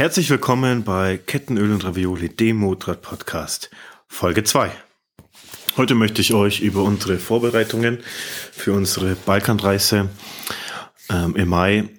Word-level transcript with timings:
Herzlich 0.00 0.30
willkommen 0.30 0.82
bei 0.82 1.18
Kettenöl 1.18 1.70
und 1.72 1.84
Ravioli, 1.84 2.30
dem 2.30 2.56
Motorrad 2.56 3.02
Podcast, 3.02 3.68
Folge 4.08 4.44
2. 4.44 4.70
Heute 5.76 5.94
möchte 5.94 6.22
ich 6.22 6.32
euch 6.32 6.62
über 6.62 6.84
unsere 6.84 7.18
Vorbereitungen 7.18 7.98
für 8.50 8.72
unsere 8.72 9.14
Balkanreise 9.14 10.08
ähm, 11.10 11.36
im 11.36 11.50
Mai 11.50 11.90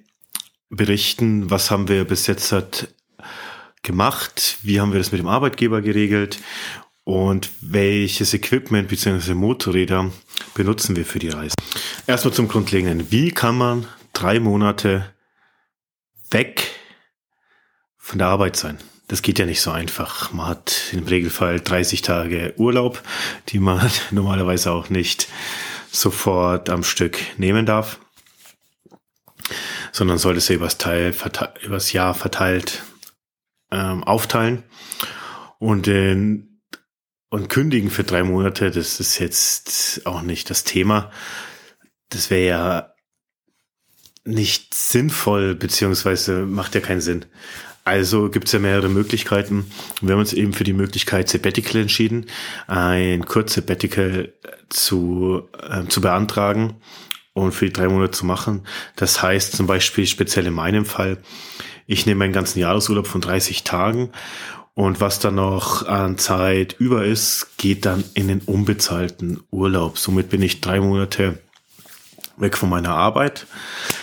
berichten. 0.68 1.48
Was 1.48 1.70
haben 1.70 1.86
wir 1.86 2.04
bis 2.04 2.26
jetzt 2.26 2.50
hat 2.50 2.88
gemacht? 3.84 4.58
Wie 4.62 4.80
haben 4.80 4.90
wir 4.90 4.98
das 4.98 5.12
mit 5.12 5.20
dem 5.20 5.28
Arbeitgeber 5.28 5.80
geregelt? 5.80 6.40
Und 7.04 7.50
welches 7.60 8.34
Equipment 8.34 8.88
bzw. 8.88 9.34
Motorräder 9.34 10.10
benutzen 10.54 10.96
wir 10.96 11.06
für 11.06 11.20
die 11.20 11.28
Reise? 11.28 11.54
Erstmal 12.08 12.34
zum 12.34 12.48
Grundlegenden. 12.48 13.12
Wie 13.12 13.30
kann 13.30 13.56
man 13.56 13.86
drei 14.12 14.40
Monate 14.40 15.14
weg 16.32 16.71
von 18.12 18.18
der 18.18 18.28
Arbeit 18.28 18.56
sein. 18.56 18.76
Das 19.08 19.22
geht 19.22 19.38
ja 19.38 19.46
nicht 19.46 19.62
so 19.62 19.70
einfach. 19.70 20.34
Man 20.34 20.46
hat 20.46 20.92
im 20.92 21.04
Regelfall 21.04 21.60
30 21.60 22.02
Tage 22.02 22.52
Urlaub, 22.58 23.02
die 23.48 23.58
man 23.58 23.90
normalerweise 24.10 24.70
auch 24.70 24.90
nicht 24.90 25.28
sofort 25.90 26.68
am 26.68 26.84
Stück 26.84 27.16
nehmen 27.38 27.64
darf, 27.64 28.00
sondern 29.92 30.18
sollte 30.18 30.38
es 30.38 30.50
übers, 30.50 30.76
Teil, 30.76 31.14
übers 31.64 31.94
Jahr 31.94 32.12
verteilt 32.12 32.82
ähm, 33.70 34.04
aufteilen. 34.04 34.62
Und, 35.58 35.88
äh, 35.88 36.42
und 37.30 37.48
kündigen 37.48 37.90
für 37.90 38.04
drei 38.04 38.24
Monate, 38.24 38.70
das 38.70 39.00
ist 39.00 39.18
jetzt 39.20 40.04
auch 40.04 40.20
nicht 40.20 40.50
das 40.50 40.64
Thema. 40.64 41.10
Das 42.10 42.28
wäre 42.28 42.46
ja 42.46 42.94
nicht 44.24 44.74
sinnvoll, 44.74 45.54
beziehungsweise 45.54 46.44
macht 46.44 46.74
ja 46.74 46.82
keinen 46.82 47.00
Sinn. 47.00 47.24
Also 47.84 48.28
gibt 48.30 48.46
es 48.46 48.52
ja 48.52 48.60
mehrere 48.60 48.88
Möglichkeiten. 48.88 49.70
Wir 50.00 50.12
haben 50.12 50.20
uns 50.20 50.32
eben 50.32 50.52
für 50.52 50.64
die 50.64 50.72
Möglichkeit 50.72 51.28
Sabbatical 51.28 51.82
entschieden, 51.82 52.26
ein 52.68 53.24
kurzes 53.26 53.56
Sabbatical 53.56 54.32
zu, 54.68 55.48
äh, 55.60 55.84
zu 55.88 56.00
beantragen 56.00 56.76
und 57.32 57.52
für 57.52 57.66
die 57.66 57.72
drei 57.72 57.88
Monate 57.88 58.12
zu 58.12 58.26
machen. 58.26 58.66
Das 58.94 59.22
heißt 59.22 59.56
zum 59.56 59.66
Beispiel 59.66 60.06
speziell 60.06 60.46
in 60.46 60.54
meinem 60.54 60.84
Fall, 60.84 61.18
ich 61.86 62.06
nehme 62.06 62.20
meinen 62.20 62.32
ganzen 62.32 62.60
Jahresurlaub 62.60 63.06
von 63.06 63.20
30 63.20 63.64
Tagen 63.64 64.12
und 64.74 65.00
was 65.00 65.18
dann 65.18 65.34
noch 65.34 65.86
an 65.86 66.18
Zeit 66.18 66.76
über 66.78 67.04
ist, 67.04 67.58
geht 67.58 67.84
dann 67.84 68.04
in 68.14 68.28
den 68.28 68.40
unbezahlten 68.40 69.42
Urlaub. 69.50 69.98
Somit 69.98 70.30
bin 70.30 70.40
ich 70.40 70.60
drei 70.60 70.80
Monate 70.80 71.38
weg 72.38 72.56
von 72.56 72.70
meiner 72.70 72.94
Arbeit, 72.94 73.46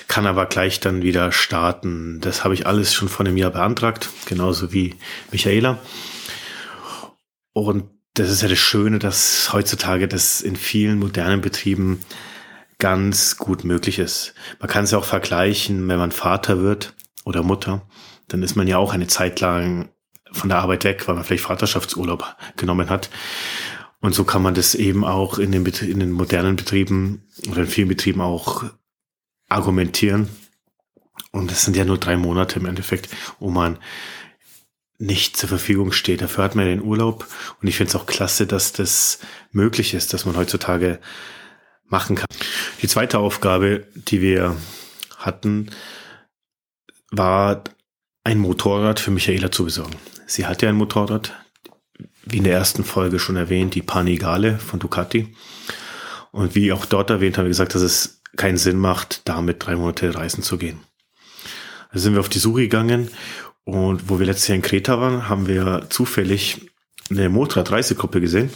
kann 0.10 0.26
aber 0.26 0.48
gleich 0.48 0.80
dann 0.80 1.04
wieder 1.04 1.32
starten. 1.32 2.20
Das 2.20 2.44
habe 2.44 2.56
ich 2.56 2.68
alles 2.68 2.94
schon 2.94 3.08
vor 3.08 3.26
einem 3.26 3.38
Jahr 3.38 3.52
beantragt, 3.52 4.10
genauso 4.26 4.74
wie 4.74 4.96
Michaela. 5.32 5.78
Und 7.54 7.86
das 8.16 8.32
ist 8.32 8.42
ja 8.42 8.50
das 8.50 8.58
Schöne, 8.58 8.98
dass 8.98 9.54
heutzutage 9.54 10.08
das 10.08 10.42
in 10.42 10.56
vielen 10.56 10.98
modernen 10.98 11.42
Betrieben 11.42 12.00
ganz 12.80 13.38
gut 13.38 13.64
möglich 13.64 14.00
ist. 14.00 14.34
Man 14.60 14.68
kann 14.68 14.86
es 14.86 14.92
ja 14.92 14.98
auch 14.98 15.06
vergleichen, 15.06 15.88
wenn 15.88 16.00
man 16.00 16.12
Vater 16.12 16.60
wird 16.60 16.96
oder 17.24 17.44
Mutter, 17.44 17.88
dann 18.28 18.42
ist 18.42 18.56
man 18.56 18.68
ja 18.68 18.78
auch 18.78 18.94
eine 18.94 19.08
Zeit 19.08 19.40
lang 19.42 19.90
von 20.32 20.50
der 20.50 20.58
Arbeit 20.58 20.86
weg, 20.86 21.08
weil 21.08 21.16
man 21.16 21.24
vielleicht 21.24 21.44
Vaterschaftsurlaub 21.44 22.36
genommen 22.58 22.90
hat. 22.90 23.12
Und 24.02 24.16
so 24.16 24.24
kann 24.24 24.42
man 24.42 24.56
das 24.56 24.74
eben 24.74 25.06
auch 25.06 25.38
in 25.38 25.52
den, 25.52 25.66
in 25.66 26.00
den 26.00 26.12
modernen 26.12 26.56
Betrieben 26.56 27.28
oder 27.50 27.62
in 27.62 27.68
vielen 27.68 27.90
Betrieben 27.90 28.22
auch 28.22 28.64
argumentieren. 29.50 30.30
Und 31.32 31.52
es 31.52 31.66
sind 31.66 31.76
ja 31.76 31.86
nur 31.86 31.98
drei 31.98 32.18
Monate 32.18 32.60
im 32.60 32.66
Endeffekt, 32.66 33.10
wo 33.40 33.50
man 33.50 33.78
nicht 34.98 35.38
zur 35.38 35.50
Verfügung 35.50 35.92
steht. 35.92 36.22
Dafür 36.22 36.44
hat 36.44 36.56
man 36.56 36.66
den 36.66 36.82
Urlaub. 36.82 37.28
Und 37.62 37.68
ich 37.68 37.78
finde 37.78 37.90
es 37.90 37.96
auch 37.96 38.06
klasse, 38.06 38.48
dass 38.48 38.74
das 38.74 39.20
möglich 39.52 39.94
ist, 39.94 40.14
dass 40.14 40.26
man 40.26 40.36
heutzutage 40.36 41.00
machen 41.86 42.16
kann. 42.16 42.28
Die 42.82 42.88
zweite 42.88 43.20
Aufgabe, 43.20 43.88
die 43.96 44.22
wir 44.22 44.56
hatten, 45.18 45.72
war 47.12 47.64
ein 48.24 48.40
Motorrad 48.40 49.00
für 49.00 49.12
Michaela 49.12 49.52
zu 49.52 49.66
besorgen. 49.66 49.96
Sie 50.28 50.46
hat 50.46 50.62
ja 50.62 50.70
ein 50.70 50.76
Motorrad, 50.76 51.34
wie 52.26 52.38
in 52.38 52.44
der 52.44 52.54
ersten 52.54 52.84
Folge 52.84 53.20
schon 53.20 53.38
erwähnt, 53.38 53.74
die 53.76 53.82
Panigale 53.82 54.60
von 54.60 54.80
Ducati. 54.80 55.36
Und 56.32 56.54
wie 56.54 56.72
auch 56.72 56.86
dort 56.86 57.10
erwähnt, 57.10 57.38
haben 57.38 57.46
wir 57.46 57.50
gesagt, 57.50 57.74
dass 57.74 57.82
es 57.82 58.19
keinen 58.38 58.58
Sinn 58.58 58.78
macht, 58.78 59.22
damit 59.26 59.66
drei 59.66 59.76
Monate 59.76 60.14
reisen 60.16 60.44
zu 60.44 60.58
gehen. 60.58 60.80
Also 61.90 62.04
sind 62.04 62.14
wir 62.14 62.20
auf 62.20 62.30
die 62.30 62.40
Suche 62.40 62.62
gegangen 62.62 63.10
und 63.64 64.10
wo 64.10 64.20
wir 64.20 64.26
letztes 64.26 64.48
Jahr 64.48 64.56
in 64.56 64.62
Kreta 64.62 65.00
waren, 65.00 65.30
haben 65.30 65.48
wir 65.48 65.88
zufällig 65.90 66.70
eine 67.10 67.30
Motorradreisegruppe 67.30 68.22
gesehen 68.22 68.50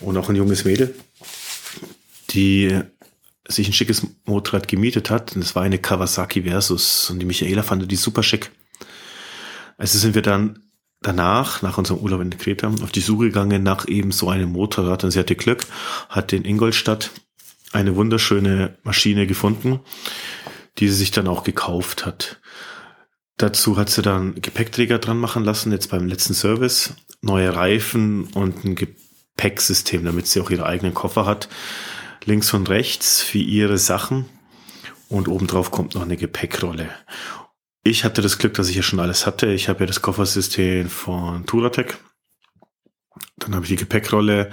und 0.00 0.16
auch 0.16 0.28
ein 0.28 0.36
junges 0.36 0.64
Mädel, 0.64 0.94
die 2.30 2.80
sich 3.48 3.68
ein 3.68 3.72
schickes 3.72 4.06
Motorrad 4.24 4.68
gemietet 4.68 5.10
hat. 5.10 5.34
Und 5.34 5.42
es 5.42 5.54
war 5.54 5.62
eine 5.62 5.78
Kawasaki 5.78 6.42
Versus 6.42 7.10
und 7.10 7.18
die 7.18 7.26
Michaela 7.26 7.62
fand 7.62 7.90
die 7.90 7.96
super 7.96 8.22
schick. 8.22 8.50
Also 9.76 9.98
sind 9.98 10.14
wir 10.14 10.22
dann 10.22 10.62
danach, 11.00 11.62
nach 11.62 11.78
unserem 11.78 12.00
Urlaub 12.00 12.20
in 12.20 12.30
Kreta, 12.30 12.68
auf 12.68 12.92
die 12.92 13.00
Suche 13.00 13.26
gegangen 13.26 13.62
nach 13.62 13.88
eben 13.88 14.12
so 14.12 14.28
einem 14.28 14.52
Motorrad. 14.52 15.04
Und 15.04 15.10
sie 15.10 15.18
hatte 15.18 15.36
Glück, 15.36 15.66
hat 16.08 16.32
in 16.32 16.44
Ingolstadt 16.44 17.10
eine 17.72 17.96
wunderschöne 17.96 18.78
Maschine 18.82 19.26
gefunden, 19.26 19.80
die 20.78 20.88
sie 20.88 20.96
sich 20.96 21.10
dann 21.10 21.28
auch 21.28 21.44
gekauft 21.44 22.06
hat. 22.06 22.40
Dazu 23.36 23.76
hat 23.76 23.88
sie 23.88 24.02
dann 24.02 24.34
Gepäckträger 24.40 24.98
dran 24.98 25.18
machen 25.18 25.44
lassen, 25.44 25.72
jetzt 25.72 25.90
beim 25.90 26.06
letzten 26.06 26.34
Service, 26.34 26.94
neue 27.22 27.54
Reifen 27.54 28.24
und 28.34 28.64
ein 28.64 28.74
Gepäcksystem, 28.74 30.04
damit 30.04 30.26
sie 30.26 30.40
auch 30.40 30.50
ihre 30.50 30.66
eigenen 30.66 30.92
Koffer 30.92 31.24
hat. 31.24 31.48
Links 32.24 32.52
und 32.52 32.68
rechts 32.68 33.22
für 33.22 33.38
ihre 33.38 33.78
Sachen. 33.78 34.26
Und 35.08 35.26
obendrauf 35.26 35.70
kommt 35.70 35.94
noch 35.94 36.02
eine 36.02 36.18
Gepäckrolle. 36.18 36.90
Ich 37.82 38.04
hatte 38.04 38.20
das 38.20 38.36
Glück, 38.36 38.54
dass 38.54 38.68
ich 38.68 38.76
ja 38.76 38.82
schon 38.82 39.00
alles 39.00 39.26
hatte. 39.26 39.46
Ich 39.52 39.68
habe 39.68 39.80
ja 39.80 39.86
das 39.86 40.02
Koffersystem 40.02 40.90
von 40.90 41.46
Turatec. 41.46 41.98
Dann 43.36 43.54
habe 43.54 43.64
ich 43.64 43.70
die 43.70 43.76
Gepäckrolle. 43.76 44.50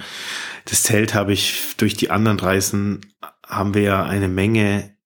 Das 0.64 0.82
Zelt 0.82 1.14
habe 1.14 1.32
ich 1.32 1.76
durch 1.76 1.94
die 1.94 2.10
anderen 2.10 2.38
Reisen, 2.40 3.14
haben 3.46 3.74
wir 3.74 3.82
ja 3.82 4.04
eine 4.04 4.28
Menge 4.28 4.96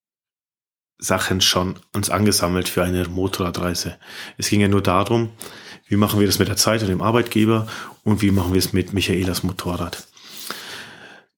Sachen 0.98 1.40
schon 1.40 1.78
uns 1.92 2.10
angesammelt 2.10 2.68
für 2.68 2.84
eine 2.84 3.06
Motorradreise. 3.08 3.98
Es 4.38 4.48
ging 4.48 4.60
ja 4.60 4.68
nur 4.68 4.82
darum, 4.82 5.30
wie 5.86 5.96
machen 5.96 6.20
wir 6.20 6.26
das 6.26 6.38
mit 6.38 6.48
der 6.48 6.56
Zeit 6.56 6.80
und 6.82 6.88
dem 6.88 7.02
Arbeitgeber 7.02 7.66
und 8.04 8.22
wie 8.22 8.30
machen 8.30 8.52
wir 8.52 8.58
es 8.58 8.72
mit 8.72 8.92
Michaelas 8.92 9.42
Motorrad. 9.42 10.06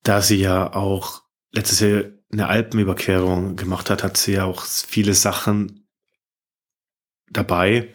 Da 0.02 0.20
sie 0.20 0.36
ja 0.36 0.74
auch 0.74 1.22
letztes 1.50 1.80
Jahr 1.80 2.04
eine 2.30 2.48
Alpenüberquerung 2.48 3.56
gemacht 3.56 3.88
hat, 3.90 4.02
hat 4.02 4.16
sie 4.16 4.32
ja 4.32 4.44
auch 4.44 4.62
viele 4.62 5.14
Sachen 5.14 5.88
dabei, 7.30 7.94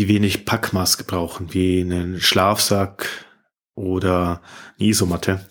die 0.00 0.08
wenig 0.08 0.46
Packmaß 0.46 0.96
gebrauchen, 0.96 1.48
wie 1.52 1.82
einen 1.82 2.22
Schlafsack 2.22 3.06
oder 3.74 4.40
eine 4.78 4.88
Isomatte, 4.88 5.46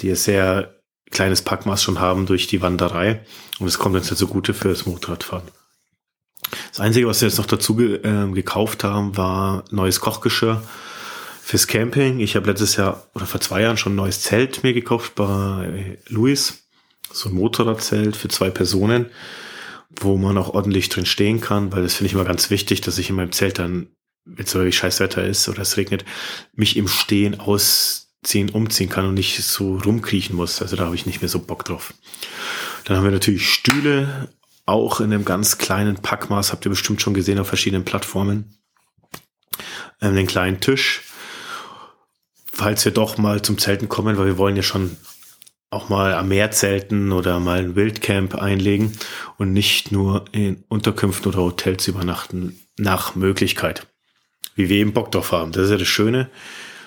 die 0.00 0.10
ein 0.10 0.16
sehr 0.16 0.74
kleines 1.12 1.42
Packmaß 1.42 1.80
schon 1.80 2.00
haben 2.00 2.26
durch 2.26 2.48
die 2.48 2.60
Wanderei. 2.60 3.24
Und 3.60 3.68
es 3.68 3.78
kommt 3.78 3.94
uns 3.94 4.10
jetzt 4.10 4.18
zugute 4.18 4.52
das 4.52 4.86
Motorradfahren. 4.86 5.46
Das 6.70 6.80
Einzige, 6.80 7.06
was 7.06 7.20
wir 7.20 7.28
jetzt 7.28 7.38
noch 7.38 7.46
dazu 7.46 7.76
ge 7.76 8.00
äh, 8.02 8.32
gekauft 8.32 8.82
haben, 8.82 9.16
war 9.16 9.62
neues 9.70 10.00
Kochgeschirr 10.00 10.60
fürs 11.40 11.68
Camping. 11.68 12.18
Ich 12.18 12.34
habe 12.34 12.50
letztes 12.50 12.74
Jahr 12.74 13.06
oder 13.14 13.26
vor 13.26 13.40
zwei 13.40 13.62
Jahren 13.62 13.76
schon 13.76 13.92
ein 13.92 13.96
neues 13.96 14.22
Zelt 14.22 14.64
mir 14.64 14.74
gekauft 14.74 15.14
bei 15.14 15.98
Louis. 16.08 16.64
So 17.12 17.28
ein 17.28 17.36
Motorradzelt 17.36 18.16
für 18.16 18.26
zwei 18.26 18.50
Personen 18.50 19.06
wo 20.00 20.16
man 20.16 20.38
auch 20.38 20.54
ordentlich 20.54 20.88
drin 20.88 21.06
stehen 21.06 21.40
kann, 21.40 21.72
weil 21.72 21.82
das 21.82 21.94
finde 21.94 22.08
ich 22.08 22.12
immer 22.14 22.24
ganz 22.24 22.50
wichtig, 22.50 22.80
dass 22.80 22.98
ich 22.98 23.10
in 23.10 23.16
meinem 23.16 23.32
Zelt 23.32 23.58
dann, 23.58 23.88
wenn 24.24 24.44
es 24.44 24.54
wirklich 24.54 24.76
scheiß 24.76 25.00
Wetter 25.00 25.24
ist 25.24 25.48
oder 25.48 25.60
es 25.60 25.76
regnet, 25.76 26.04
mich 26.52 26.76
im 26.76 26.88
Stehen 26.88 27.38
ausziehen, 27.38 28.50
umziehen 28.50 28.88
kann 28.88 29.06
und 29.06 29.14
nicht 29.14 29.42
so 29.42 29.76
rumkriechen 29.78 30.36
muss. 30.36 30.62
Also 30.62 30.76
da 30.76 30.86
habe 30.86 30.94
ich 30.94 31.06
nicht 31.06 31.20
mehr 31.20 31.28
so 31.28 31.40
Bock 31.40 31.64
drauf. 31.64 31.94
Dann 32.84 32.96
haben 32.96 33.04
wir 33.04 33.10
natürlich 33.10 33.48
Stühle, 33.48 34.28
auch 34.66 35.00
in 35.00 35.12
einem 35.12 35.24
ganz 35.24 35.58
kleinen 35.58 35.96
Packmaß, 35.96 36.52
habt 36.52 36.64
ihr 36.64 36.70
bestimmt 36.70 37.02
schon 37.02 37.14
gesehen 37.14 37.38
auf 37.38 37.48
verschiedenen 37.48 37.84
Plattformen. 37.84 38.58
Ähm, 40.00 40.10
einen 40.10 40.26
kleinen 40.26 40.60
Tisch, 40.60 41.02
falls 42.50 42.84
wir 42.84 42.92
doch 42.92 43.18
mal 43.18 43.42
zum 43.42 43.58
Zelten 43.58 43.88
kommen, 43.88 44.16
weil 44.16 44.26
wir 44.26 44.38
wollen 44.38 44.56
ja 44.56 44.62
schon 44.62 44.96
auch 45.74 45.88
mal 45.88 46.14
am 46.14 46.28
Meer 46.28 46.50
zelten 46.50 47.12
oder 47.12 47.40
mal 47.40 47.58
ein 47.58 47.76
Wildcamp 47.76 48.34
einlegen 48.34 48.92
und 49.36 49.52
nicht 49.52 49.92
nur 49.92 50.24
in 50.32 50.64
Unterkünften 50.68 51.32
oder 51.32 51.42
Hotels 51.42 51.88
übernachten 51.88 52.58
nach 52.78 53.14
Möglichkeit. 53.14 53.86
Wie 54.54 54.68
wir 54.68 54.76
eben 54.76 54.92
Bock 54.92 55.10
drauf 55.10 55.32
haben. 55.32 55.52
Das 55.52 55.64
ist 55.64 55.70
ja 55.70 55.76
das 55.76 55.88
Schöne. 55.88 56.30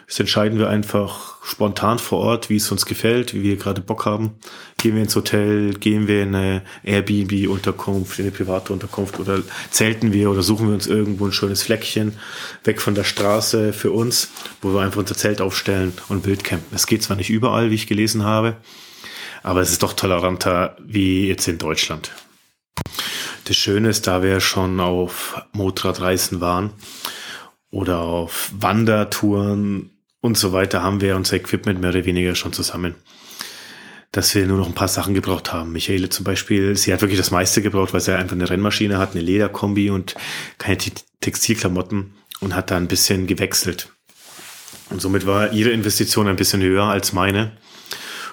Das 0.07 0.21
entscheiden 0.21 0.57
wir 0.57 0.69
einfach 0.69 1.35
spontan 1.43 1.99
vor 1.99 2.19
Ort, 2.19 2.49
wie 2.49 2.55
es 2.55 2.71
uns 2.71 2.85
gefällt, 2.85 3.33
wie 3.33 3.43
wir 3.43 3.57
gerade 3.57 3.81
Bock 3.81 4.05
haben. 4.05 4.35
Gehen 4.77 4.95
wir 4.95 5.01
ins 5.01 5.17
Hotel, 5.17 5.73
gehen 5.73 6.07
wir 6.07 6.23
in 6.23 6.33
eine 6.33 6.63
Airbnb-Unterkunft, 6.83 8.17
in 8.17 8.25
eine 8.25 8.31
private 8.31 8.71
Unterkunft 8.71 9.19
oder 9.19 9.43
zelten 9.69 10.13
wir 10.13 10.31
oder 10.31 10.43
suchen 10.43 10.67
wir 10.67 10.75
uns 10.75 10.87
irgendwo 10.87 11.25
ein 11.25 11.33
schönes 11.33 11.61
Fleckchen 11.63 12.13
weg 12.63 12.79
von 12.79 12.95
der 12.95 13.03
Straße 13.03 13.73
für 13.73 13.91
uns, 13.91 14.29
wo 14.61 14.73
wir 14.73 14.79
einfach 14.79 14.99
unser 14.99 15.15
Zelt 15.15 15.41
aufstellen 15.41 15.91
und 16.07 16.25
Wildcampen. 16.25 16.73
Es 16.73 16.87
geht 16.87 17.03
zwar 17.03 17.17
nicht 17.17 17.29
überall, 17.29 17.69
wie 17.69 17.75
ich 17.75 17.87
gelesen 17.87 18.23
habe, 18.23 18.55
aber 19.43 19.59
es 19.59 19.71
ist 19.71 19.83
doch 19.83 19.91
toleranter 19.91 20.77
wie 20.79 21.27
jetzt 21.27 21.49
in 21.49 21.57
Deutschland. 21.57 22.11
Das 23.43 23.57
Schöne 23.57 23.89
ist, 23.89 24.07
da 24.07 24.23
wir 24.23 24.39
schon 24.39 24.79
auf 24.79 25.41
Motorradreisen 25.51 26.39
waren 26.39 26.71
oder 27.71 27.99
auf 27.99 28.51
Wandertouren 28.57 29.91
und 30.21 30.37
so 30.37 30.53
weiter 30.53 30.83
haben 30.83 31.01
wir 31.01 31.15
unser 31.15 31.35
Equipment 31.35 31.79
mehr 31.79 31.91
oder 31.91 32.05
weniger 32.05 32.35
schon 32.35 32.53
zusammen. 32.53 32.95
Dass 34.11 34.33
wir 34.33 34.45
nur 34.47 34.57
noch 34.57 34.67
ein 34.67 34.73
paar 34.73 34.87
Sachen 34.87 35.13
gebraucht 35.13 35.53
haben. 35.53 35.73
Michaele 35.73 36.09
zum 36.09 36.23
Beispiel, 36.23 36.75
sie 36.75 36.93
hat 36.93 37.01
wirklich 37.01 37.19
das 37.19 37.31
meiste 37.31 37.61
gebraucht, 37.61 37.93
weil 37.93 38.01
sie 38.01 38.17
einfach 38.17 38.35
eine 38.35 38.49
Rennmaschine 38.49 38.97
hat, 38.97 39.11
eine 39.11 39.21
Lederkombi 39.21 39.89
und 39.89 40.15
keine 40.57 40.77
Textilklamotten 41.21 42.13
und 42.39 42.55
hat 42.55 42.71
da 42.71 42.77
ein 42.77 42.87
bisschen 42.87 43.27
gewechselt. 43.27 43.89
Und 44.89 45.01
somit 45.01 45.25
war 45.25 45.51
ihre 45.51 45.71
Investition 45.71 46.27
ein 46.27 46.37
bisschen 46.37 46.61
höher 46.61 46.85
als 46.85 47.13
meine. 47.13 47.51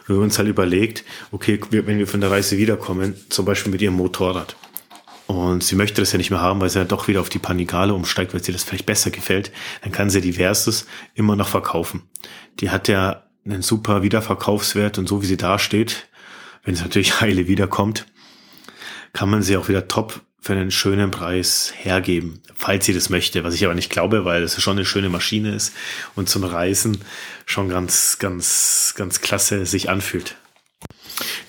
Wir 0.07 0.17
haben 0.17 0.23
uns 0.23 0.39
halt 0.39 0.49
überlegt, 0.49 1.05
okay, 1.33 1.59
wenn 1.71 1.99
wir 1.99 2.07
von 2.07 2.21
der 2.21 2.31
Reise 2.31 2.59
wiederkommen, 2.59 3.15
zum 3.31 3.45
Beispiel 3.45 3.73
mit 3.73 3.83
ihrem 3.83 3.95
Motorrad, 3.95 4.57
und 5.27 5.65
sie 5.65 5.77
möchte 5.77 6.03
das 6.03 6.13
ja 6.13 6.19
nicht 6.19 6.31
mehr 6.31 6.41
haben, 6.41 6.61
weil 6.61 6.69
sie 6.69 6.79
dann 6.79 6.89
doch 6.89 7.09
wieder 7.09 7.21
auf 7.21 7.31
die 7.31 7.39
Panigale 7.39 7.95
umsteigt, 7.95 8.35
weil 8.35 8.45
sie 8.45 8.53
das 8.53 8.65
vielleicht 8.65 8.87
besser 8.87 9.11
gefällt. 9.11 9.53
Dann 9.83 9.93
kann 9.93 10.11
sie 10.11 10.21
die 10.21 10.35
Versus 10.35 10.87
immer 11.15 11.35
noch 11.37 11.49
verkaufen. 11.49 12.03
Die 12.61 12.71
hat 12.71 12.89
ja 12.89 13.25
einen 13.45 13.63
super 13.63 14.03
Wiederverkaufswert 14.03 14.99
und 14.99 15.09
so 15.09 15.23
wie 15.23 15.27
sie 15.27 15.37
da 15.37 15.59
steht, 15.59 16.09
wenn 16.65 16.75
es 16.75 16.83
natürlich 16.83 17.21
heile 17.21 17.49
wiederkommt, 17.49 18.07
kann 19.13 19.31
man 19.31 19.43
sie 19.43 19.57
auch 19.57 19.69
wieder 19.69 19.89
top 19.89 20.21
für 20.41 20.53
einen 20.53 20.71
schönen 20.71 21.11
Preis 21.11 21.73
hergeben, 21.75 22.43
falls 22.55 22.85
sie 22.85 22.93
das 22.93 23.09
möchte, 23.09 23.45
was 23.45 23.55
ich 23.55 23.65
aber 23.65 23.75
nicht 23.75 23.89
glaube, 23.89 24.27
weil 24.27 24.43
es 24.43 24.61
schon 24.61 24.77
eine 24.77 24.85
schöne 24.85 25.09
Maschine 25.09 25.55
ist 25.55 25.75
und 26.17 26.29
zum 26.29 26.45
Reisen 26.45 26.99
schon 27.47 27.71
ganz, 27.71 28.19
ganz, 28.19 28.93
ganz 28.95 29.23
klasse 29.23 29.65
sich 29.65 29.89
anfühlt. 29.89 30.37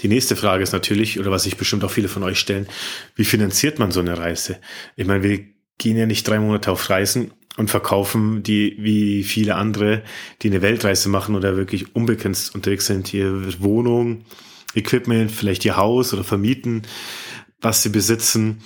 Die 0.01 0.07
nächste 0.07 0.35
Frage 0.35 0.63
ist 0.63 0.73
natürlich, 0.73 1.19
oder 1.19 1.31
was 1.31 1.43
sich 1.43 1.57
bestimmt 1.57 1.83
auch 1.83 1.91
viele 1.91 2.07
von 2.07 2.23
euch 2.23 2.39
stellen, 2.39 2.67
wie 3.15 3.25
finanziert 3.25 3.79
man 3.79 3.91
so 3.91 3.99
eine 3.99 4.17
Reise? 4.17 4.59
Ich 4.95 5.05
meine, 5.05 5.23
wir 5.23 5.45
gehen 5.77 5.97
ja 5.97 6.05
nicht 6.05 6.27
drei 6.27 6.39
Monate 6.39 6.71
auf 6.71 6.89
Reisen 6.89 7.31
und 7.57 7.69
verkaufen 7.69 8.43
die 8.43 8.75
wie 8.79 9.23
viele 9.23 9.55
andere, 9.55 10.03
die 10.41 10.49
eine 10.49 10.61
Weltreise 10.61 11.09
machen 11.09 11.35
oder 11.35 11.57
wirklich 11.57 11.95
unbegrenzt 11.95 12.53
unterwegs 12.53 12.85
sind, 12.85 13.07
hier 13.07 13.61
Wohnung, 13.61 14.25
Equipment, 14.73 15.31
vielleicht 15.31 15.65
ihr 15.65 15.77
Haus 15.77 16.13
oder 16.13 16.23
vermieten, 16.23 16.83
was 17.61 17.81
sie 17.81 17.89
besitzen 17.89 18.61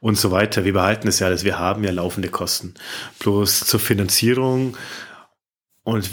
und 0.00 0.18
so 0.18 0.30
weiter. 0.30 0.64
Wir 0.64 0.72
behalten 0.72 1.08
es 1.08 1.18
ja 1.20 1.26
alles. 1.26 1.44
Wir 1.44 1.58
haben 1.58 1.84
ja 1.84 1.90
laufende 1.90 2.28
Kosten. 2.28 2.74
Bloß 3.18 3.60
zur 3.60 3.80
Finanzierung 3.80 4.76
und 5.82 6.10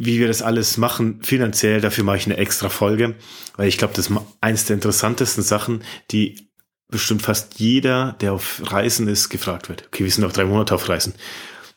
wie 0.00 0.20
wir 0.20 0.28
das 0.28 0.42
alles 0.42 0.76
machen, 0.76 1.20
finanziell, 1.22 1.80
dafür 1.80 2.04
mache 2.04 2.18
ich 2.18 2.26
eine 2.26 2.36
extra 2.36 2.68
Folge, 2.68 3.16
weil 3.56 3.68
ich 3.68 3.78
glaube, 3.78 3.94
das 3.94 4.08
ist 4.08 4.16
eines 4.40 4.64
der 4.64 4.74
interessantesten 4.74 5.42
Sachen, 5.42 5.82
die 6.12 6.48
bestimmt 6.88 7.22
fast 7.22 7.58
jeder, 7.58 8.16
der 8.20 8.32
auf 8.32 8.62
Reisen 8.64 9.08
ist, 9.08 9.28
gefragt 9.28 9.68
wird. 9.68 9.88
Okay, 9.88 10.04
wir 10.04 10.10
sind 10.10 10.22
noch 10.22 10.32
drei 10.32 10.44
Monate 10.44 10.74
auf 10.74 10.88
Reisen. 10.88 11.14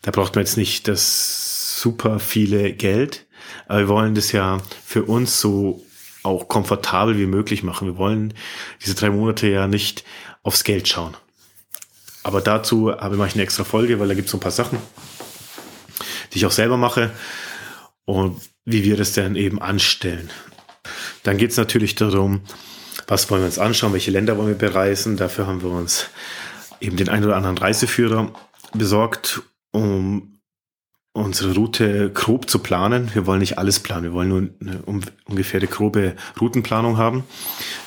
Da 0.04 0.12
braucht 0.12 0.36
man 0.36 0.46
jetzt 0.46 0.56
nicht 0.56 0.88
das 0.88 1.82
super 1.82 2.20
viele 2.20 2.74
Geld, 2.74 3.26
aber 3.68 3.80
wir 3.80 3.88
wollen 3.88 4.14
das 4.14 4.32
ja 4.32 4.60
für 4.86 5.04
uns 5.04 5.42
so 5.42 5.84
auch 6.22 6.48
komfortabel 6.48 7.18
wie 7.18 7.26
möglich 7.26 7.64
machen. 7.64 7.88
Wir 7.88 7.98
wollen 7.98 8.36
diese 8.84 8.94
drei 8.94 9.10
Monate 9.10 9.48
ja 9.48 9.68
nicht 9.68 10.04
aufs 10.44 10.64
Geld 10.64 10.88
schauen. 10.88 11.18
Aber 12.22 12.40
dazu 12.40 12.92
habe 12.92 13.16
ich 13.26 13.34
eine 13.34 13.44
extra 13.44 13.64
Folge, 13.64 14.00
weil 14.00 14.08
da 14.08 14.14
gibt 14.14 14.26
es 14.26 14.32
so 14.32 14.38
ein 14.38 14.42
paar 14.42 14.52
Sachen, 14.52 14.78
die 16.32 16.38
ich 16.38 16.46
auch 16.46 16.52
selber 16.52 16.78
mache 16.78 17.10
und 18.06 18.42
wie 18.65 18.83
wir 18.83 18.98
das 18.98 19.13
dann 19.13 19.36
eben 19.36 19.62
anstellen. 19.62 20.30
Dann 21.24 21.38
geht 21.38 21.51
es 21.51 21.57
natürlich 21.57 21.95
darum, 21.95 22.42
was 23.07 23.30
wollen 23.30 23.42
wir 23.42 23.48
uns 23.48 23.59
anschauen, 23.59 23.94
welche 23.94 24.12
Länder 24.12 24.38
wollen 24.38 24.50
wir 24.50 24.56
bereisen. 24.56 25.18
Dafür 25.18 25.48
haben 25.48 25.62
wir 25.62 25.69
uns 25.69 26.07
eben 26.80 26.98
den 26.98 27.09
ein 27.09 27.24
oder 27.24 27.36
anderen 27.36 27.57
Reiseführer 27.57 28.33
besorgt, 28.74 29.42
um 29.71 30.41
unsere 31.13 31.54
Route 31.56 32.10
grob 32.13 32.50
zu 32.50 32.60
planen. 32.60 33.12
Wir 33.13 33.25
wollen 33.25 33.42
nicht 33.42 33.58
alles 33.58 33.81
planen, 33.81 34.04
wir 34.04 34.13
wollen 34.13 34.30
nur 34.30 34.50
eine 34.62 34.81
ungefähre 35.25 35.68
grobe 35.68 36.16
Routenplanung 36.40 36.98
haben. 36.98 37.25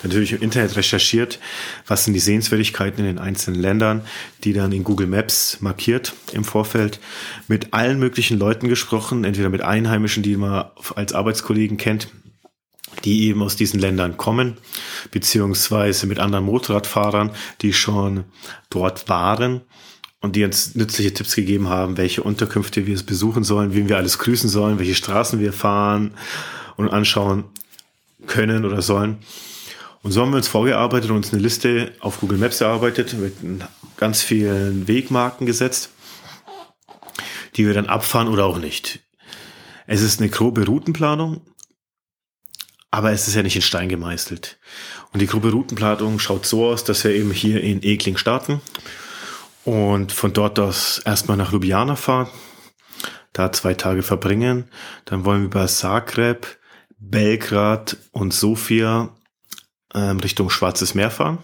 Natürlich 0.02 0.32
im 0.32 0.42
Internet 0.42 0.76
recherchiert, 0.76 1.38
was 1.86 2.04
sind 2.04 2.12
die 2.12 2.20
Sehenswürdigkeiten 2.20 3.00
in 3.00 3.06
den 3.06 3.18
einzelnen 3.18 3.60
Ländern, 3.60 4.02
die 4.44 4.52
dann 4.52 4.72
in 4.72 4.84
Google 4.84 5.06
Maps 5.06 5.58
markiert 5.60 6.12
im 6.32 6.44
Vorfeld. 6.44 7.00
Mit 7.48 7.72
allen 7.72 7.98
möglichen 7.98 8.38
Leuten 8.38 8.68
gesprochen, 8.68 9.24
entweder 9.24 9.48
mit 9.48 9.62
Einheimischen, 9.62 10.22
die 10.22 10.36
man 10.36 10.66
als 10.94 11.14
Arbeitskollegen 11.14 11.78
kennt, 11.78 12.08
die 13.04 13.24
eben 13.24 13.42
aus 13.42 13.56
diesen 13.56 13.80
Ländern 13.80 14.18
kommen, 14.18 14.58
beziehungsweise 15.12 16.06
mit 16.06 16.18
anderen 16.18 16.44
Motorradfahrern, 16.44 17.30
die 17.62 17.72
schon 17.72 18.24
dort 18.68 19.08
waren 19.08 19.62
und 20.24 20.36
die 20.36 20.44
uns 20.44 20.74
nützliche 20.74 21.12
Tipps 21.12 21.34
gegeben 21.34 21.68
haben, 21.68 21.98
welche 21.98 22.22
Unterkünfte 22.22 22.86
wir 22.86 22.98
besuchen 23.02 23.44
sollen, 23.44 23.74
wen 23.74 23.90
wir 23.90 23.98
alles 23.98 24.18
grüßen 24.18 24.48
sollen, 24.48 24.78
welche 24.78 24.94
Straßen 24.94 25.38
wir 25.38 25.52
fahren 25.52 26.14
und 26.76 26.88
anschauen 26.88 27.44
können 28.26 28.64
oder 28.64 28.80
sollen. 28.80 29.18
Und 30.02 30.12
so 30.12 30.22
haben 30.22 30.30
wir 30.30 30.38
uns 30.38 30.48
vorgearbeitet 30.48 31.10
und 31.10 31.16
uns 31.16 31.34
eine 31.34 31.42
Liste 31.42 31.92
auf 32.00 32.20
Google 32.20 32.38
Maps 32.38 32.62
erarbeitet, 32.62 33.12
mit 33.12 33.34
ganz 33.98 34.22
vielen 34.22 34.88
Wegmarken 34.88 35.46
gesetzt, 35.46 35.90
die 37.56 37.66
wir 37.66 37.74
dann 37.74 37.86
abfahren 37.86 38.28
oder 38.28 38.46
auch 38.46 38.58
nicht. 38.58 39.00
Es 39.86 40.00
ist 40.00 40.22
eine 40.22 40.30
grobe 40.30 40.64
Routenplanung, 40.64 41.42
aber 42.90 43.12
es 43.12 43.28
ist 43.28 43.34
ja 43.34 43.42
nicht 43.42 43.56
in 43.56 43.62
Stein 43.62 43.90
gemeißelt. 43.90 44.56
Und 45.12 45.20
die 45.20 45.26
grobe 45.26 45.52
Routenplanung 45.52 46.18
schaut 46.18 46.46
so 46.46 46.64
aus, 46.64 46.82
dass 46.82 47.04
wir 47.04 47.10
eben 47.10 47.30
hier 47.30 47.60
in 47.60 47.82
Ekling 47.82 48.16
starten 48.16 48.62
und 49.64 50.12
von 50.12 50.32
dort 50.32 50.58
aus 50.58 50.98
erstmal 50.98 51.36
nach 51.36 51.52
Ljubljana 51.52 51.96
fahren, 51.96 52.28
da 53.32 53.52
zwei 53.52 53.74
Tage 53.74 54.02
verbringen. 54.02 54.70
Dann 55.04 55.24
wollen 55.24 55.42
wir 55.42 55.46
über 55.46 55.66
Zagreb, 55.66 56.58
Belgrad 56.98 57.96
und 58.12 58.32
Sofia 58.32 59.10
ähm, 59.94 60.20
Richtung 60.20 60.50
Schwarzes 60.50 60.94
Meer 60.94 61.10
fahren. 61.10 61.38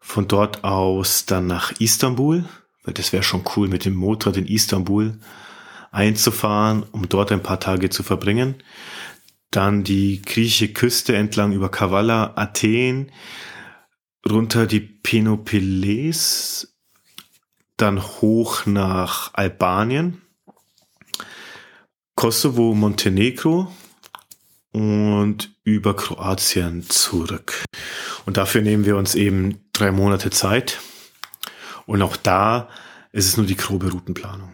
Von 0.00 0.28
dort 0.28 0.64
aus 0.64 1.26
dann 1.26 1.46
nach 1.46 1.72
Istanbul, 1.80 2.44
weil 2.84 2.94
das 2.94 3.12
wäre 3.12 3.22
schon 3.22 3.44
cool, 3.56 3.68
mit 3.68 3.84
dem 3.84 3.94
Motorrad 3.94 4.36
in 4.36 4.46
Istanbul 4.46 5.18
einzufahren, 5.90 6.84
um 6.90 7.08
dort 7.08 7.30
ein 7.30 7.42
paar 7.42 7.60
Tage 7.60 7.90
zu 7.90 8.02
verbringen. 8.02 8.56
Dann 9.50 9.84
die 9.84 10.22
griechische 10.22 10.72
Küste 10.72 11.14
entlang 11.14 11.52
über 11.52 11.68
Kavala, 11.70 12.32
Athen, 12.36 13.12
runter 14.28 14.66
die 14.66 14.80
Penopeles, 14.80 16.71
dann 17.82 18.00
hoch 18.00 18.64
nach 18.64 19.34
Albanien, 19.34 20.22
Kosovo, 22.14 22.74
Montenegro 22.74 23.72
und 24.72 25.50
über 25.64 25.96
Kroatien 25.96 26.88
zurück. 26.88 27.64
Und 28.24 28.36
dafür 28.36 28.62
nehmen 28.62 28.84
wir 28.84 28.96
uns 28.96 29.16
eben 29.16 29.64
drei 29.72 29.90
Monate 29.90 30.30
Zeit. 30.30 30.80
Und 31.84 32.02
auch 32.02 32.16
da 32.16 32.68
ist 33.10 33.26
es 33.26 33.36
nur 33.36 33.46
die 33.46 33.56
grobe 33.56 33.90
Routenplanung. 33.90 34.52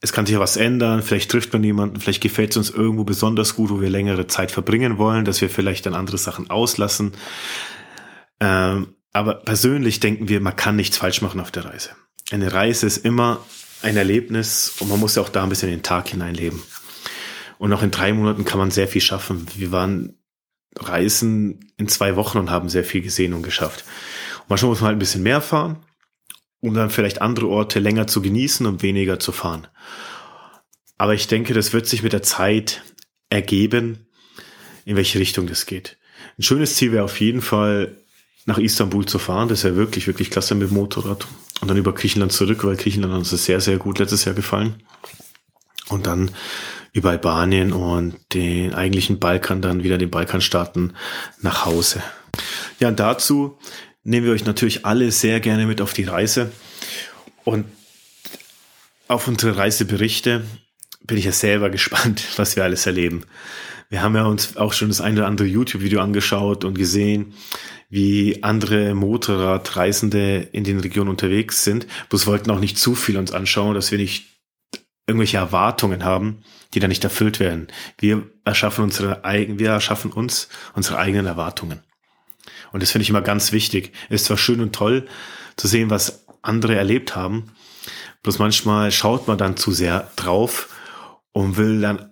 Es 0.00 0.12
kann 0.12 0.24
sich 0.24 0.34
ja 0.34 0.40
was 0.40 0.56
ändern, 0.56 1.02
vielleicht 1.02 1.30
trifft 1.30 1.52
man 1.52 1.64
jemanden, 1.64 2.00
vielleicht 2.00 2.22
gefällt 2.22 2.52
es 2.52 2.56
uns 2.56 2.70
irgendwo 2.70 3.04
besonders 3.04 3.56
gut, 3.56 3.70
wo 3.70 3.80
wir 3.80 3.90
längere 3.90 4.28
Zeit 4.28 4.50
verbringen 4.52 4.96
wollen, 4.96 5.24
dass 5.24 5.40
wir 5.42 5.50
vielleicht 5.50 5.84
dann 5.84 5.94
andere 5.94 6.16
Sachen 6.16 6.48
auslassen. 6.48 7.12
Ähm, 8.38 8.94
aber 9.12 9.34
persönlich 9.34 9.98
denken 9.98 10.28
wir, 10.28 10.40
man 10.40 10.56
kann 10.56 10.76
nichts 10.76 10.96
falsch 10.96 11.20
machen 11.20 11.40
auf 11.40 11.50
der 11.50 11.64
Reise 11.64 11.90
eine 12.30 12.52
Reise 12.52 12.86
ist 12.86 13.04
immer 13.04 13.44
ein 13.82 13.96
Erlebnis 13.96 14.74
und 14.80 14.88
man 14.88 15.00
muss 15.00 15.16
ja 15.16 15.22
auch 15.22 15.28
da 15.28 15.42
ein 15.42 15.48
bisschen 15.48 15.68
in 15.68 15.76
den 15.78 15.82
Tag 15.82 16.08
hineinleben. 16.08 16.62
Und 17.58 17.72
auch 17.72 17.82
in 17.82 17.90
drei 17.90 18.12
Monaten 18.12 18.44
kann 18.44 18.58
man 18.58 18.70
sehr 18.70 18.88
viel 18.88 19.00
schaffen. 19.00 19.46
Wir 19.56 19.72
waren 19.72 20.14
reisen 20.76 21.72
in 21.76 21.88
zwei 21.88 22.16
Wochen 22.16 22.38
und 22.38 22.50
haben 22.50 22.68
sehr 22.68 22.84
viel 22.84 23.02
gesehen 23.02 23.34
und 23.34 23.42
geschafft. 23.42 23.84
Und 24.40 24.50
manchmal 24.50 24.70
muss 24.70 24.80
man 24.80 24.88
halt 24.88 24.96
ein 24.96 25.00
bisschen 25.00 25.22
mehr 25.22 25.40
fahren, 25.40 25.84
um 26.60 26.74
dann 26.74 26.90
vielleicht 26.90 27.20
andere 27.20 27.48
Orte 27.48 27.80
länger 27.80 28.06
zu 28.06 28.22
genießen 28.22 28.66
und 28.66 28.82
weniger 28.82 29.18
zu 29.18 29.32
fahren. 29.32 29.66
Aber 30.96 31.14
ich 31.14 31.26
denke, 31.26 31.54
das 31.54 31.72
wird 31.72 31.86
sich 31.86 32.02
mit 32.02 32.12
der 32.12 32.22
Zeit 32.22 32.82
ergeben, 33.30 34.06
in 34.84 34.96
welche 34.96 35.18
Richtung 35.18 35.46
das 35.46 35.66
geht. 35.66 35.98
Ein 36.38 36.42
schönes 36.42 36.76
Ziel 36.76 36.92
wäre 36.92 37.04
auf 37.04 37.20
jeden 37.20 37.42
Fall, 37.42 37.96
nach 38.46 38.58
Istanbul 38.58 39.06
zu 39.06 39.18
fahren. 39.18 39.48
Das 39.48 39.64
wäre 39.64 39.76
wirklich, 39.76 40.06
wirklich 40.06 40.30
klasse 40.30 40.54
mit 40.54 40.70
dem 40.70 40.74
Motorrad 40.74 41.26
und 41.60 41.68
dann 41.68 41.76
über 41.76 41.94
Griechenland 41.94 42.32
zurück, 42.32 42.64
weil 42.64 42.76
Griechenland 42.76 43.14
uns 43.14 43.32
ist 43.32 43.44
sehr, 43.44 43.60
sehr 43.60 43.78
gut 43.78 43.98
letztes 43.98 44.24
Jahr 44.24 44.34
gefallen. 44.34 44.82
und 45.88 46.06
dann 46.06 46.30
über 46.92 47.10
Albanien 47.10 47.72
und 47.72 48.16
den 48.32 48.74
eigentlichen 48.74 49.18
Balkan 49.18 49.62
dann 49.62 49.82
wieder 49.82 49.98
den 49.98 50.10
Balkanstaaten 50.10 50.94
nach 51.40 51.64
Hause. 51.66 52.02
Ja, 52.78 52.88
und 52.88 52.98
dazu 52.98 53.58
nehmen 54.02 54.26
wir 54.26 54.32
euch 54.32 54.44
natürlich 54.44 54.86
alle 54.86 55.10
sehr 55.12 55.40
gerne 55.40 55.66
mit 55.66 55.80
auf 55.80 55.92
die 55.92 56.04
Reise 56.04 56.52
und 57.44 57.66
auf 59.08 59.26
unsere 59.28 59.56
Reiseberichte 59.56 60.44
bin 61.02 61.18
ich 61.18 61.24
ja 61.24 61.32
selber 61.32 61.70
gespannt, 61.76 62.22
was 62.36 62.56
wir 62.56 62.64
alles 62.64 62.86
erleben. 62.86 63.24
Wir 63.90 64.02
haben 64.02 64.14
ja 64.14 64.24
uns 64.24 64.56
auch 64.56 64.72
schon 64.72 64.88
das 64.88 65.00
eine 65.00 65.18
oder 65.18 65.26
andere 65.26 65.48
YouTube-Video 65.48 66.00
angeschaut 66.00 66.64
und 66.64 66.78
gesehen, 66.78 67.34
wie 67.88 68.44
andere 68.44 68.94
Motorradreisende 68.94 70.48
in 70.52 70.62
den 70.62 70.78
Regionen 70.78 71.10
unterwegs 71.10 71.64
sind. 71.64 71.88
Bloß 72.08 72.28
wollten 72.28 72.52
auch 72.52 72.60
nicht 72.60 72.78
zu 72.78 72.94
viel 72.94 73.16
uns 73.16 73.32
anschauen, 73.32 73.74
dass 73.74 73.90
wir 73.90 73.98
nicht 73.98 74.26
irgendwelche 75.08 75.38
Erwartungen 75.38 76.04
haben, 76.04 76.44
die 76.72 76.78
dann 76.78 76.90
nicht 76.90 77.02
erfüllt 77.02 77.40
werden. 77.40 77.66
Wir 77.98 78.30
erschaffen 78.44 78.84
unsere 78.84 79.24
eigenen, 79.24 79.58
wir 79.58 79.70
erschaffen 79.70 80.12
uns 80.12 80.48
unsere 80.74 80.96
eigenen 80.96 81.26
Erwartungen. 81.26 81.80
Und 82.70 82.84
das 82.84 82.92
finde 82.92 83.02
ich 83.02 83.10
immer 83.10 83.22
ganz 83.22 83.50
wichtig. 83.50 83.92
Ist 84.08 84.26
zwar 84.26 84.38
schön 84.38 84.60
und 84.60 84.72
toll 84.72 85.08
zu 85.56 85.66
sehen, 85.66 85.90
was 85.90 86.26
andere 86.42 86.76
erlebt 86.76 87.16
haben, 87.16 87.50
bloß 88.22 88.38
manchmal 88.38 88.92
schaut 88.92 89.26
man 89.26 89.36
dann 89.36 89.56
zu 89.56 89.72
sehr 89.72 90.12
drauf 90.14 90.68
und 91.32 91.56
will 91.56 91.80
dann 91.80 92.09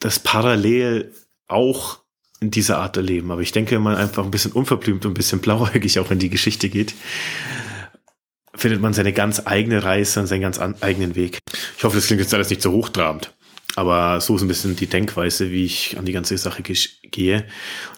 das 0.00 0.18
parallel 0.18 1.12
auch 1.48 2.00
in 2.40 2.50
dieser 2.50 2.78
Art 2.78 2.96
erleben. 2.96 3.30
Aber 3.30 3.40
ich 3.40 3.52
denke, 3.52 3.76
wenn 3.76 3.82
man 3.82 3.96
einfach 3.96 4.24
ein 4.24 4.30
bisschen 4.30 4.52
unverblümt 4.52 5.04
und 5.04 5.12
ein 5.12 5.14
bisschen 5.14 5.40
blauäugig 5.40 5.98
auch 5.98 6.10
in 6.10 6.18
die 6.18 6.30
Geschichte 6.30 6.68
geht, 6.68 6.94
findet 8.54 8.80
man 8.80 8.92
seine 8.92 9.12
ganz 9.12 9.42
eigene 9.44 9.84
Reise 9.84 10.20
und 10.20 10.26
seinen 10.26 10.40
ganz 10.40 10.58
eigenen 10.58 11.14
Weg. 11.14 11.38
Ich 11.76 11.84
hoffe, 11.84 11.96
das 11.96 12.06
klingt 12.06 12.20
jetzt 12.20 12.34
alles 12.34 12.50
nicht 12.50 12.62
so 12.62 12.72
hochtrabend. 12.72 13.32
Aber 13.74 14.22
so 14.22 14.36
ist 14.36 14.42
ein 14.42 14.48
bisschen 14.48 14.74
die 14.74 14.86
Denkweise, 14.86 15.50
wie 15.50 15.64
ich 15.64 15.98
an 15.98 16.06
die 16.06 16.12
ganze 16.12 16.38
Sache 16.38 16.62
gehe. 16.62 17.44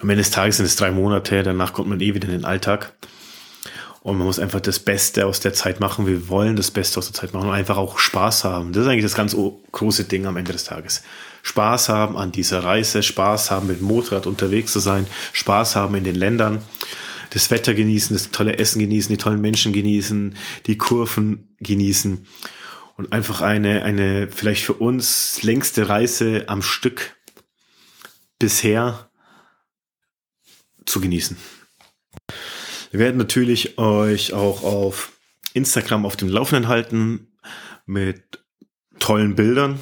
Am 0.00 0.10
Ende 0.10 0.22
des 0.22 0.32
Tages 0.32 0.56
sind 0.56 0.66
es 0.66 0.74
drei 0.74 0.90
Monate, 0.90 1.44
danach 1.44 1.72
kommt 1.72 1.88
man 1.88 2.00
eh 2.00 2.14
wieder 2.14 2.26
in 2.26 2.32
den 2.32 2.44
Alltag. 2.44 2.94
Und 4.00 4.18
man 4.18 4.26
muss 4.26 4.40
einfach 4.40 4.60
das 4.60 4.80
Beste 4.80 5.26
aus 5.26 5.38
der 5.40 5.52
Zeit 5.52 5.78
machen. 5.80 6.06
Wir 6.06 6.28
wollen 6.28 6.56
das 6.56 6.70
Beste 6.70 6.98
aus 6.98 7.06
der 7.06 7.14
Zeit 7.14 7.32
machen 7.32 7.48
und 7.48 7.54
einfach 7.54 7.76
auch 7.76 7.98
Spaß 7.98 8.44
haben. 8.44 8.72
Das 8.72 8.84
ist 8.84 8.88
eigentlich 8.88 9.04
das 9.04 9.14
ganz 9.14 9.36
große 9.70 10.04
Ding 10.04 10.26
am 10.26 10.36
Ende 10.36 10.52
des 10.52 10.64
Tages. 10.64 11.02
Spaß 11.42 11.88
haben 11.88 12.16
an 12.16 12.32
dieser 12.32 12.64
Reise, 12.64 13.02
Spaß 13.02 13.50
haben 13.50 13.66
mit 13.66 13.80
Motorrad 13.80 14.26
unterwegs 14.26 14.72
zu 14.72 14.80
sein, 14.80 15.06
Spaß 15.32 15.76
haben 15.76 15.94
in 15.94 16.04
den 16.04 16.14
Ländern, 16.14 16.62
das 17.30 17.50
Wetter 17.50 17.74
genießen, 17.74 18.16
das 18.16 18.30
tolle 18.30 18.58
Essen 18.58 18.78
genießen, 18.78 19.14
die 19.14 19.22
tollen 19.22 19.40
Menschen 19.40 19.72
genießen, 19.72 20.36
die 20.66 20.78
Kurven 20.78 21.54
genießen 21.60 22.26
und 22.96 23.12
einfach 23.12 23.42
eine, 23.42 23.82
eine 23.84 24.28
vielleicht 24.28 24.64
für 24.64 24.74
uns 24.74 25.42
längste 25.42 25.88
Reise 25.88 26.44
am 26.48 26.62
Stück 26.62 27.16
bisher 28.38 29.10
zu 30.86 31.00
genießen. 31.00 31.36
Wir 32.90 33.00
werden 33.00 33.18
natürlich 33.18 33.78
euch 33.78 34.32
auch 34.32 34.62
auf 34.62 35.12
Instagram 35.52 36.06
auf 36.06 36.16
dem 36.16 36.28
Laufenden 36.28 36.68
halten 36.68 37.28
mit 37.84 38.42
tollen 38.98 39.34
Bildern 39.34 39.78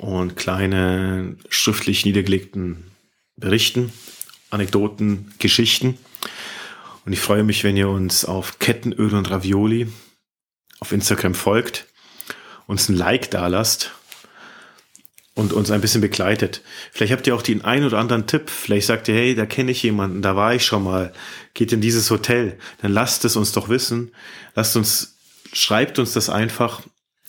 und 0.00 0.34
kleine 0.34 1.36
schriftlich 1.50 2.06
niedergelegten 2.06 2.84
Berichten, 3.36 3.92
Anekdoten, 4.48 5.34
Geschichten. 5.38 5.98
Und 7.04 7.12
ich 7.12 7.20
freue 7.20 7.44
mich, 7.44 7.64
wenn 7.64 7.76
ihr 7.76 7.88
uns 7.90 8.24
auf 8.24 8.58
Kettenöl 8.58 9.14
und 9.14 9.30
Ravioli 9.30 9.88
auf 10.80 10.92
Instagram 10.92 11.34
folgt, 11.34 11.86
uns 12.66 12.88
ein 12.88 12.96
Like 12.96 13.30
da 13.30 13.46
lasst 13.48 13.92
und 15.34 15.52
uns 15.52 15.70
ein 15.70 15.82
bisschen 15.82 16.00
begleitet. 16.00 16.62
Vielleicht 16.92 17.12
habt 17.12 17.26
ihr 17.26 17.34
auch 17.34 17.42
den 17.42 17.62
einen 17.62 17.84
oder 17.84 17.98
anderen 17.98 18.26
Tipp. 18.26 18.48
Vielleicht 18.48 18.86
sagt 18.86 19.06
ihr, 19.08 19.14
hey, 19.14 19.34
da 19.34 19.44
kenne 19.44 19.70
ich 19.70 19.82
jemanden, 19.82 20.22
da 20.22 20.34
war 20.34 20.54
ich 20.54 20.64
schon 20.64 20.82
mal. 20.82 21.12
Geht 21.52 21.72
in 21.72 21.82
dieses 21.82 22.10
Hotel. 22.10 22.58
Dann 22.80 22.92
lasst 22.92 23.26
es 23.26 23.36
uns 23.36 23.52
doch 23.52 23.68
wissen. 23.68 24.12
Lasst 24.54 24.76
uns, 24.76 25.18
schreibt 25.52 25.98
uns 25.98 26.14
das 26.14 26.30
einfach. 26.30 26.80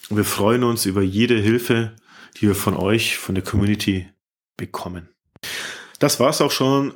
Wir 0.08 0.24
freuen 0.24 0.64
uns 0.64 0.86
über 0.86 1.02
jede 1.02 1.36
Hilfe, 1.38 1.92
die 2.36 2.48
wir 2.48 2.54
von 2.54 2.76
euch, 2.76 3.16
von 3.16 3.34
der 3.34 3.44
Community 3.44 4.08
bekommen. 4.56 5.08
Das 5.98 6.20
war's 6.20 6.40
auch 6.40 6.50
schon 6.50 6.94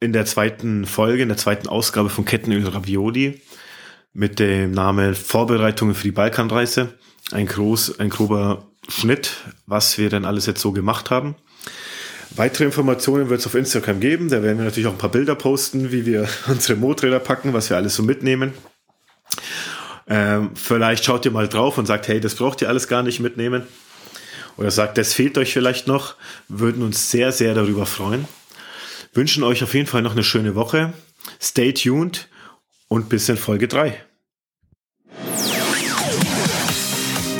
in 0.00 0.12
der 0.12 0.26
zweiten 0.26 0.86
Folge, 0.86 1.22
in 1.22 1.28
der 1.28 1.38
zweiten 1.38 1.68
Ausgabe 1.68 2.08
von 2.08 2.24
Kettenöl 2.24 2.66
Ravioli 2.66 3.40
mit 4.12 4.38
dem 4.38 4.72
Namen 4.72 5.14
Vorbereitungen 5.14 5.94
für 5.94 6.04
die 6.04 6.12
Balkanreise. 6.12 6.98
Ein 7.30 7.46
groß, 7.46 8.00
ein 8.00 8.10
grober 8.10 8.66
Schnitt, 8.88 9.36
was 9.66 9.96
wir 9.98 10.10
denn 10.10 10.24
alles 10.24 10.46
jetzt 10.46 10.60
so 10.60 10.72
gemacht 10.72 11.10
haben. 11.10 11.36
Weitere 12.34 12.64
Informationen 12.64 13.28
wird 13.28 13.40
es 13.40 13.46
auf 13.46 13.54
Instagram 13.54 14.00
geben. 14.00 14.28
Da 14.28 14.42
werden 14.42 14.58
wir 14.58 14.64
natürlich 14.64 14.86
auch 14.86 14.92
ein 14.92 14.98
paar 14.98 15.10
Bilder 15.10 15.34
posten, 15.34 15.92
wie 15.92 16.06
wir 16.06 16.28
unsere 16.48 16.78
Motorräder 16.78 17.20
packen, 17.20 17.52
was 17.52 17.70
wir 17.70 17.76
alles 17.76 17.94
so 17.94 18.02
mitnehmen. 18.02 18.52
Ähm, 20.08 20.50
vielleicht 20.54 21.04
schaut 21.04 21.24
ihr 21.24 21.30
mal 21.30 21.48
drauf 21.48 21.78
und 21.78 21.86
sagt, 21.86 22.08
hey, 22.08 22.20
das 22.20 22.34
braucht 22.34 22.60
ihr 22.62 22.68
alles 22.68 22.88
gar 22.88 23.02
nicht 23.02 23.20
mitnehmen. 23.20 23.66
Oder 24.56 24.70
sagt, 24.70 24.98
das 24.98 25.14
fehlt 25.14 25.38
euch 25.38 25.52
vielleicht 25.52 25.86
noch. 25.86 26.14
Würden 26.48 26.82
uns 26.82 27.10
sehr, 27.10 27.32
sehr 27.32 27.54
darüber 27.54 27.86
freuen. 27.86 28.26
Wünschen 29.14 29.44
euch 29.44 29.62
auf 29.62 29.74
jeden 29.74 29.86
Fall 29.86 30.02
noch 30.02 30.12
eine 30.12 30.24
schöne 30.24 30.54
Woche. 30.54 30.92
Stay 31.40 31.72
tuned 31.72 32.28
und 32.88 33.08
bis 33.08 33.28
in 33.28 33.36
Folge 33.36 33.68
3. 33.68 34.00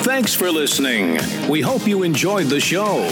Thanks 0.04 0.35
for 0.35 0.50
listening. 0.50 1.19
We 1.49 1.62
hope 1.62 1.88
you 1.88 2.02
enjoyed 2.02 2.49
the 2.49 2.61
show. 2.61 3.07